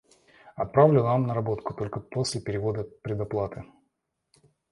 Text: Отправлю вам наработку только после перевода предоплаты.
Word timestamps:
Отправлю 0.55 1.03
вам 1.03 1.27
наработку 1.27 1.75
только 1.75 1.99
после 1.99 2.41
перевода 2.41 2.85
предоплаты. 3.03 3.65